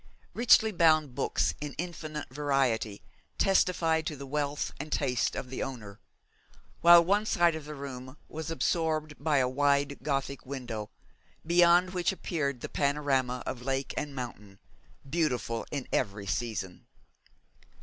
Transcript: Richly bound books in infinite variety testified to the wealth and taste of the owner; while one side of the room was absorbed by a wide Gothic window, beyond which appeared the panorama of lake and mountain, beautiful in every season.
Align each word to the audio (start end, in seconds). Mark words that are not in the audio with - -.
Richly 0.33 0.71
bound 0.71 1.13
books 1.13 1.53
in 1.61 1.75
infinite 1.77 2.27
variety 2.33 3.03
testified 3.37 4.07
to 4.07 4.15
the 4.15 4.25
wealth 4.25 4.73
and 4.79 4.91
taste 4.91 5.35
of 5.35 5.51
the 5.51 5.61
owner; 5.61 5.99
while 6.79 7.05
one 7.05 7.23
side 7.27 7.53
of 7.53 7.65
the 7.65 7.75
room 7.75 8.17
was 8.27 8.49
absorbed 8.49 9.23
by 9.23 9.37
a 9.37 9.47
wide 9.47 9.99
Gothic 10.01 10.43
window, 10.43 10.89
beyond 11.45 11.91
which 11.91 12.11
appeared 12.11 12.61
the 12.61 12.67
panorama 12.69 13.43
of 13.45 13.61
lake 13.61 13.93
and 13.95 14.15
mountain, 14.15 14.57
beautiful 15.07 15.67
in 15.69 15.87
every 15.93 16.25
season. 16.25 16.87